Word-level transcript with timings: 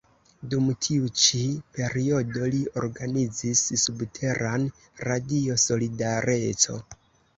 Dum 0.51 0.69
tiu 0.85 1.09
ĉi 1.23 1.41
periodo 1.79 2.47
li 2.55 2.61
organizis 2.83 3.63
subteran 3.83 4.67
Radio 5.09 5.59
Solidareco. 5.69 6.81